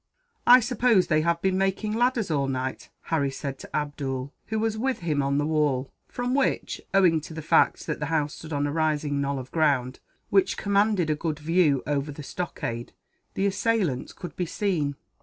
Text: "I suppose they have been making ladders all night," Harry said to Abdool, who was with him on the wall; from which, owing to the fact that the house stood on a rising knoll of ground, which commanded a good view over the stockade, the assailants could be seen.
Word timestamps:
"I 0.47 0.61
suppose 0.61 1.05
they 1.05 1.21
have 1.21 1.43
been 1.43 1.59
making 1.59 1.93
ladders 1.93 2.31
all 2.31 2.47
night," 2.47 2.89
Harry 3.13 3.29
said 3.29 3.59
to 3.59 3.75
Abdool, 3.75 4.33
who 4.47 4.57
was 4.57 4.75
with 4.75 5.01
him 5.01 5.21
on 5.21 5.37
the 5.37 5.45
wall; 5.45 5.91
from 6.07 6.33
which, 6.33 6.81
owing 6.91 7.21
to 7.21 7.35
the 7.35 7.41
fact 7.43 7.85
that 7.85 7.99
the 7.99 8.07
house 8.07 8.33
stood 8.33 8.51
on 8.51 8.65
a 8.65 8.71
rising 8.71 9.21
knoll 9.21 9.37
of 9.37 9.51
ground, 9.51 9.99
which 10.31 10.57
commanded 10.57 11.11
a 11.11 11.15
good 11.15 11.37
view 11.37 11.83
over 11.85 12.11
the 12.11 12.23
stockade, 12.23 12.93
the 13.35 13.45
assailants 13.45 14.11
could 14.11 14.35
be 14.35 14.47
seen. 14.47 14.95